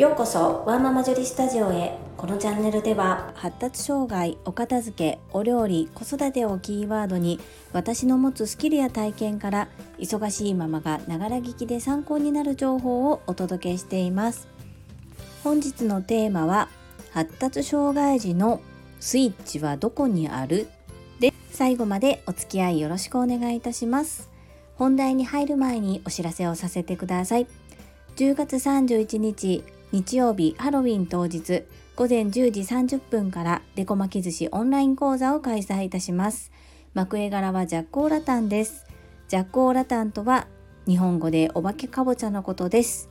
[0.00, 1.98] ようこそワーママジョリスタジオへ。
[2.16, 7.38] このチャンネルでは発達障害お片付けお料理子育てをキーワードに
[7.74, 9.68] 私の持つスキルや体験から
[9.98, 14.48] 忙しいママがながら聞きで参考になる情報をお届けしています。
[15.44, 16.70] 本日のテーマは
[17.10, 18.62] 発達障害児の
[19.00, 20.66] スイッチはどこにある？
[21.18, 24.30] で最後までお付き合いよろしくお願いいたします。
[24.76, 27.46] 本題に入る前にお知らせをさせてください。
[28.16, 29.62] 10月31日
[29.92, 31.64] 日曜日ハロウィン当日
[31.96, 36.52] 午前10時30分からデコ巻き寿司オンライン講座を開催いたします。
[36.94, 38.86] 幕絵柄はジャッコーラタンです。
[39.26, 40.46] ジャッコーラタンとは
[40.86, 43.08] 日本語でお化けかぼちゃのことです。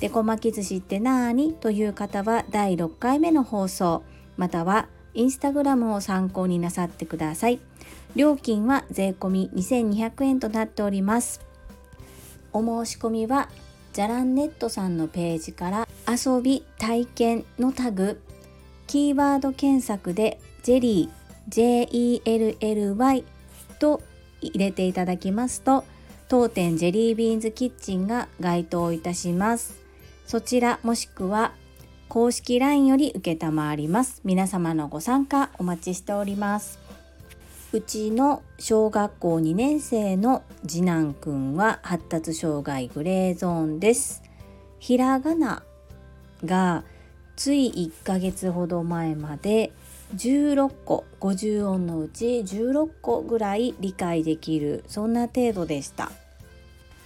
[0.00, 1.54] デコ巻き寿司ってなーに？
[1.54, 4.02] という方は第6回目の放送
[4.36, 7.60] またはインスタグラムを参考になさってください。
[8.14, 11.40] 料金は税込2200円となっております。
[12.52, 13.48] お申し込みは
[13.92, 18.20] じゃらんネットさんのページから遊び体験のタグ。
[18.88, 23.24] キーワード検索でジェリー JELLY
[23.78, 24.02] と
[24.40, 25.84] 入れていただきますと
[26.28, 29.78] 当店ジェリービーンズキッチンが該当いたします。
[30.26, 31.52] そちらもしくは
[32.08, 34.20] 公式 LINE より承ります。
[34.24, 36.80] 皆様のご参加お待ちしております。
[37.72, 44.24] うちの小学校2年生の次男くんは発達障害グレーゾーンです。
[44.80, 45.62] ひらがな
[46.44, 46.84] が
[47.36, 49.72] つい1ヶ月ほど前まで
[50.16, 56.10] 16個50音のうち16個ぐらい理解できるそんな程度でした。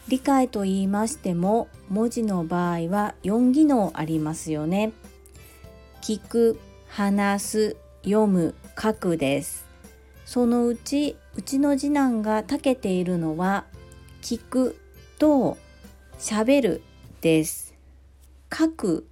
[0.09, 4.93] 理解と言いましても文字の場合は4技能ありますよね。
[6.03, 9.67] 聞く話す読む書くです。
[10.27, 13.65] そのうちうちの次男が長けているのは
[14.23, 14.79] 聞く
[15.19, 15.57] と
[16.19, 16.83] 喋る
[17.21, 17.75] です。
[18.53, 19.07] 書く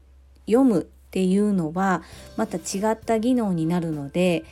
[0.46, 2.02] 読むっていうのは
[2.36, 4.44] また違った技能になるので、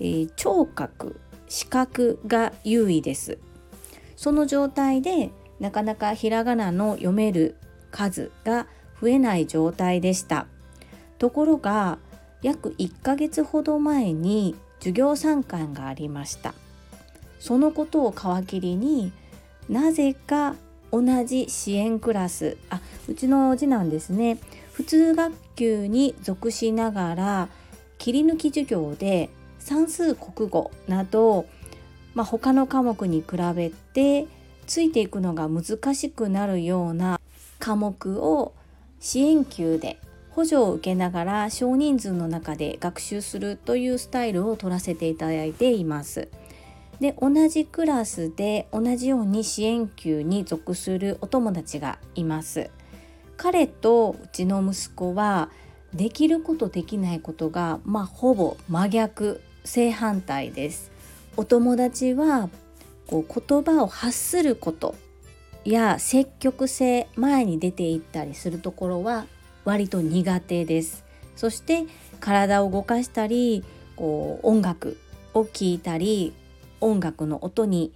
[0.00, 3.38] えー、聴覚視覚が優位です。
[4.16, 5.30] その状態で
[5.60, 7.56] なかなかひらがなの読める
[7.90, 8.66] 数が
[9.00, 10.46] 増えない状態でした。
[11.18, 11.98] ところが
[12.42, 16.54] 約1ヶ月ほど前に授業参観がありました。
[17.38, 19.12] そのことを皮切りに
[19.68, 20.56] なぜか
[20.90, 24.38] 同じ支援クラスあうちの次男ですね。
[24.72, 27.48] 普通学級に属しながら
[27.98, 31.46] 切り抜き授業で算数国語など、
[32.14, 34.26] まあ、他の科目に比べて
[34.66, 37.20] ついていくのが難しくなるような
[37.58, 38.54] 科目を
[38.98, 39.98] 支援級で
[40.30, 46.28] 補助を受けながら少人数の中で学習するというスタイルを取らせていただいています。
[47.00, 52.70] で同じクラスで同じように支援級に属するお友達がいます。
[53.42, 55.50] 彼とうちの息子は
[55.92, 60.92] できることできないことがまあほぼ真逆正反対です。
[61.36, 62.50] お友達は
[63.08, 64.94] こう言葉を発すること
[65.64, 69.26] や積極性前に出ていったりするところは
[69.64, 71.04] 割と苦手です。
[71.34, 71.82] そして
[72.20, 73.64] 体を動かしたり
[73.96, 74.98] こう音楽
[75.34, 76.32] を聴いたり
[76.80, 77.92] 音楽の音に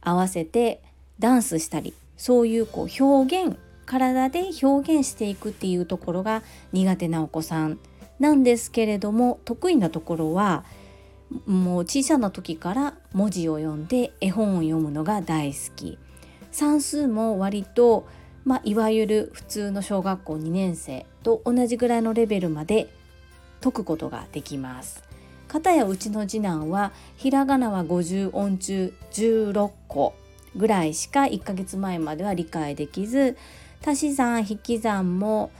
[0.00, 0.82] 合わせて
[1.20, 6.42] ダンスしたりそういうこう表現体で表現していくっていうところが
[6.72, 7.78] 苦手なお子さん
[8.18, 10.64] なんですけれども得意なところは
[11.46, 15.98] もう小さな時から文字を読んで絵本を読むのが大好き
[16.50, 18.06] 算数も割と、
[18.44, 22.88] まあ、いわゆる普通の小学校2年生と同じぐらいのレベルまで
[23.60, 25.04] 解くことができます。
[25.46, 30.14] かたやうちの次男はひらがなは50音中16個
[30.54, 33.36] ぐらいしか1ヶ月前までは理解できず
[33.84, 35.50] 足し算引き算も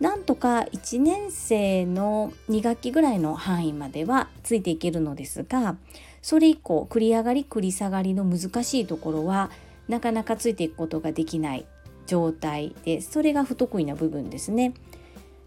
[0.00, 5.76] なんとか1年生の2学期ぐらいの範囲まではついていけるのですが
[6.20, 9.50] それ以降繰り上がり繰り下がりの難しいところは
[9.88, 11.66] なかなかついていくことができない
[12.06, 14.74] 状態でそれが不得意な部分ですね。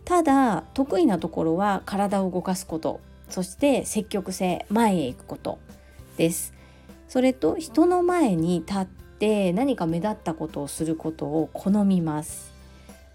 [0.05, 5.59] ただ得意なところは体を動かすことそして積極性前へ行くこと
[6.17, 6.53] です。
[7.07, 8.87] それと人の前に立っ
[9.17, 12.53] って何か目立ったことをすることを好みます。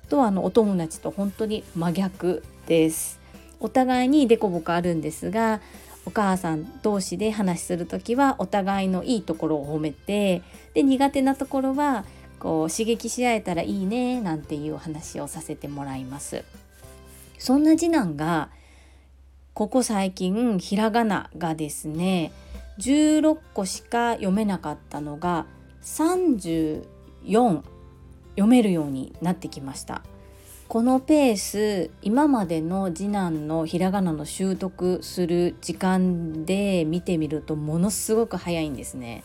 [0.08, 3.20] とあのお友達と本当に真逆です。
[3.60, 5.60] お互いにデコボコあるんですが
[6.04, 10.42] お母さん同士で話する時はお互いのいいところを褒めて
[10.74, 12.04] で苦手なところは
[12.40, 16.42] こう刺激し合えたらいいねなんていう話をさせてもらいます。
[17.38, 18.50] そんな次男が
[19.54, 22.32] ここ最近ひらがながですね
[22.78, 25.46] 16個しか読めなかったのが
[25.82, 27.62] 34
[28.30, 30.02] 読めるようになってきました
[30.72, 39.22] このペース今までの次男のひらがなの習得する時間で見てみるとものすごく早いんですね。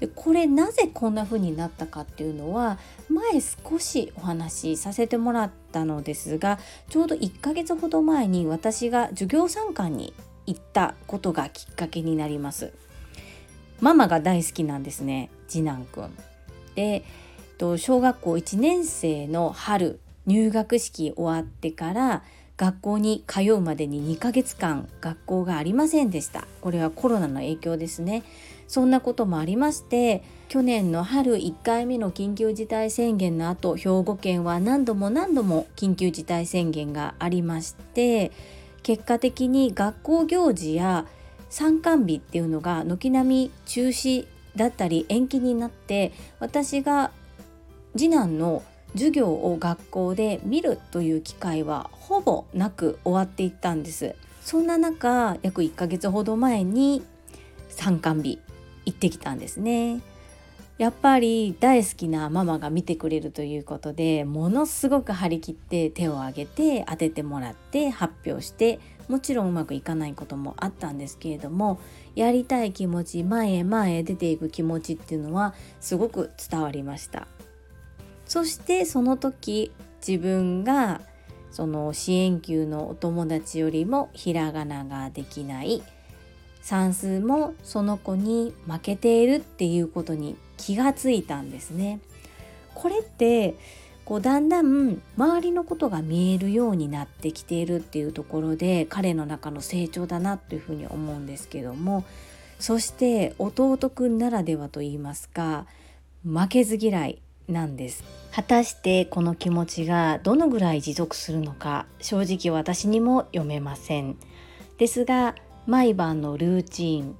[0.00, 2.78] でこれなぜこんな風になったかっていうのは
[3.08, 6.58] 前少しお話しさせてもらったのですが
[6.90, 10.12] ちょうど1ヶ月ほど前に私が授業参観に
[10.44, 12.74] 行ったことがきっかけになります。
[13.80, 16.10] ママが大好きなんですね次男くん。
[16.74, 17.04] で
[17.78, 22.22] 小学校1年生の春入学式終わってから
[22.56, 28.24] 学校に通うまでに2ヶ月間学校がありませんでしたこれはコロナの影響ですね
[28.66, 38.32] そんなこともありまして去年の春1回目の緊急事態宣言の後兵庫県は何度も何度も緊急事態宣言がありまして
[38.82, 41.06] 結果的に学校行事や
[41.56, 44.26] 参観日っていうのが軒並み中止
[44.56, 47.12] だったり延期になって私が
[47.96, 48.62] 次男の
[48.92, 54.16] 授業を学校で見るという機会はほぼなく終わっていったんです。
[54.42, 57.02] そんな中約1ヶ月ほど前に
[57.70, 58.38] 参観日
[58.84, 60.02] 行ってきたんですね。
[60.76, 71.80] やっぱり大好きなママが見てくれるということでものすごく張り切って手を挙げて当ててもらって発表してもちろんうまくいかないこともあったんですけれども
[72.14, 77.26] やりたい気持ち前へ前へ出ていく気持ちっていうのはすごく伝わりました
[78.26, 79.72] そしてその時
[80.06, 81.00] 自分が
[81.50, 85.82] その支援級のお友達よりもひらがなができない
[86.60, 92.00] 算数もその子に負けているっていうことに気がついたんですね。
[92.74, 93.54] これって
[94.06, 102.04] こうだんだん周りのことが見えるようになってきているっていうところで彼の中の成長だなというふうに思うんですけども。
[102.58, 105.66] そして弟くんならではと言いますか
[106.24, 108.02] 負けず嫌いなんです。
[108.32, 114.16] 果たしてこの気持ちがどのぐらい持続するのか正直私にも読めません。
[114.78, 115.34] ですが
[115.66, 117.16] 毎晩のルーチン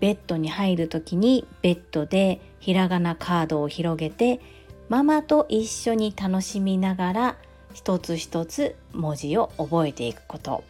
[0.00, 4.40] ベッドに入る時にベッドでひらがなカードを広げて
[4.88, 7.36] ママと一緒に楽しみながら
[7.74, 10.64] 一つ一つ文字を覚えていくこと。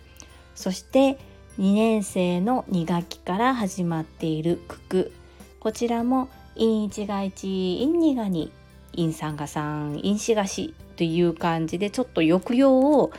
[0.54, 1.18] そして
[1.58, 5.12] 2年生の2学期から始まっている九九。
[5.60, 8.50] こちらも陰1が1陰2が2
[8.96, 13.12] 陰3が3陰4が4という感じでちょっと抑揚を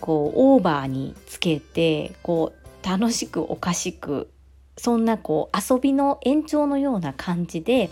[0.00, 4.30] こうオーバーにつけてこう楽しくおかしく
[4.76, 7.90] そんなこう遊びの延長のような感じで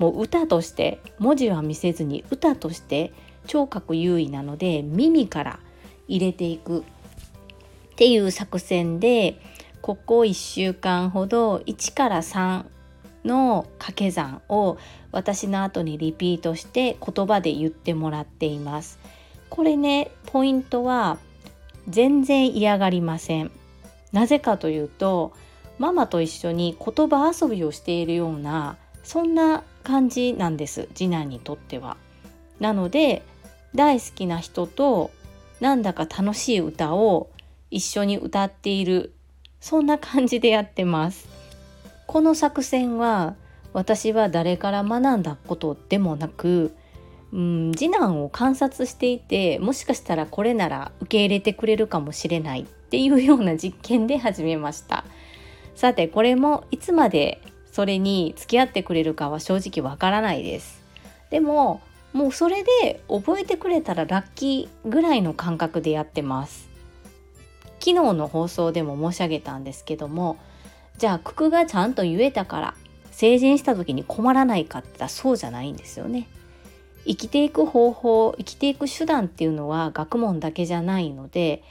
[0.00, 3.12] もう歌として文字は見せずに歌として
[3.46, 5.60] 聴覚優位なので耳から
[6.08, 6.82] 入れていくっ
[7.96, 9.38] ていう作戦で
[9.82, 12.64] ここ1週間ほど1から3
[13.26, 14.78] の掛け算を
[15.12, 18.98] 私の後にリピートして言葉で言ってもらっています。
[19.50, 21.18] これねポイントは
[21.88, 23.50] 全然嫌がりません。
[24.12, 25.34] なぜかというと
[25.78, 31.96] ママと一緒に言葉遊びをしているようなそんな感じなんです次男にとっては。
[32.58, 33.22] なので
[33.74, 35.10] 大好きな人と
[35.60, 37.30] なんだか楽しい歌を
[37.70, 39.12] 一緒に歌っている
[39.60, 41.28] そんな感じでやってます。
[42.06, 43.36] この作戦は
[43.72, 46.74] 私は誰から学んだことでもなく、
[47.32, 55.04] うん、次男を観察していてもしかしたらこれなら受け入れてくれるかもしれないっていうような実験で始めました
[55.76, 57.40] さてこれもいつまで
[57.72, 60.82] それに付き合ってくれるかは正直わからないです。
[61.30, 61.80] でも
[62.12, 66.68] もうそれで覚えてくれたらラッキーぐらいの感覚でやってます。
[67.78, 70.36] 昨日の放送でも申し上げたんですけども
[70.98, 72.74] じゃあ九九がちゃんと言えたから
[73.10, 76.28] 成人した時に困らないかって言ったらそうじゃないんですよね。
[77.06, 81.62] 生きていく方法生きていく手段っていうのは学問だけじゃないので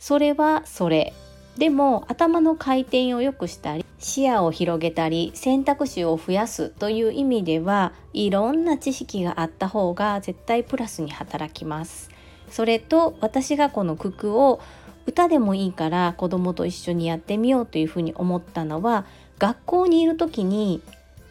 [0.00, 1.12] それはそれ。
[1.56, 12.10] でも頭の回転を良くしたり視野を広げたり選択肢を増やすという意味ではいろんな知識があった方が絶対プラスに働きます。
[12.50, 14.60] それと私がこの九九を
[15.06, 19.06] 歌でもいいから子供と一緒にやってみようというふうに思ったのは
[19.38, 20.82] 学校にいる時に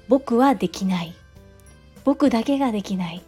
[0.07, 1.13] 僕はできない
[2.03, 3.21] 僕だけができない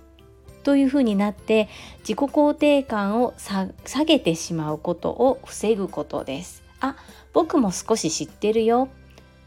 [0.64, 1.70] というふうになって
[2.00, 3.68] 自己肯定感を下
[4.06, 6.64] げてしまうことを防ぐことです。
[6.84, 6.98] あ
[7.32, 8.90] 僕も少し知ってるよ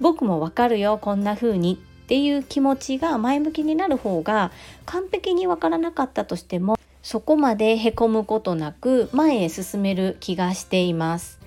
[0.01, 4.51] 僕もわかるよこんな風にっていう気持ちが前向きになる方が
[4.87, 11.39] 完璧にわからなかったとしてもそこまでへこむことなく前へ進める気がしています。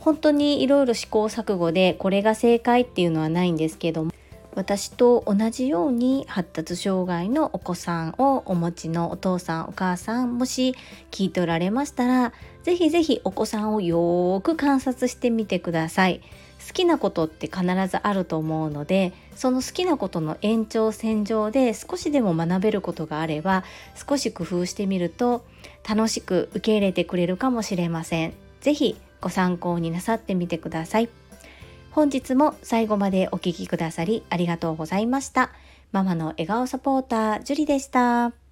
[0.00, 4.12] 本当にいろいろ試行錯誤でこれが正解っていうのはないんですけども
[4.56, 10.74] 私と同じように発達障害のお子さんをお持ちのお父さんお母さんもし
[11.10, 12.32] 聞いておられましたら
[12.64, 16.20] ぜひぜひお子さんをよーく観察してみてください。
[16.66, 23.62] 好きなことって必ずあると思うのでその好きなことの延長線上で少しでも学べることがあれば
[23.94, 25.44] 少し工夫してみると
[25.88, 28.32] 楽しく受け入れてくれるかもしれません。
[28.62, 31.08] ぜひご参考になさってみてください。
[31.96, 35.50] 本日も最後までお聴きくださりありがとうございました。
[35.92, 38.45] ママの笑顔サポーター、ジュリでした。